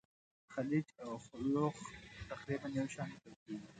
[0.53, 1.75] خلج او خُلُّخ
[2.31, 3.69] تقریبا یو شان لیکل کیږي.